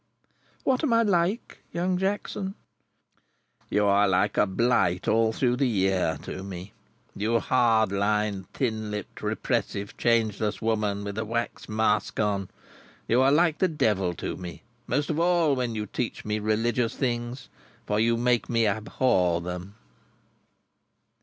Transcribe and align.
"What 0.63 0.83
am 0.83 0.93
I 0.93 1.03
like, 1.03 1.61
Young 1.71 1.95
Jackson?" 1.95 2.55
"You 3.69 3.85
are 3.85 4.07
like 4.07 4.35
a 4.35 4.47
blight 4.47 5.07
all 5.07 5.31
through 5.31 5.57
the 5.57 5.67
year, 5.67 6.17
to 6.23 6.41
me. 6.43 6.73
You 7.15 7.37
hard 7.37 7.91
lined, 7.91 8.51
thin 8.51 8.89
lipped, 8.89 9.21
repressive, 9.21 9.95
changeless 9.97 10.59
woman 10.59 11.03
with 11.03 11.19
a 11.19 11.23
wax 11.23 11.69
mask 11.69 12.19
on. 12.19 12.49
You 13.07 13.21
are 13.21 13.31
like 13.31 13.59
the 13.59 13.67
Devil 13.67 14.15
to 14.15 14.35
me; 14.35 14.63
most 14.87 15.11
of 15.11 15.19
all 15.19 15.55
when 15.55 15.75
you 15.75 15.85
teach 15.85 16.25
me 16.25 16.39
religious 16.39 16.95
things, 16.95 17.47
for 17.85 17.99
you 17.99 18.17
make 18.17 18.49
me 18.49 18.65
abhor 18.65 19.39
them." 19.39 19.75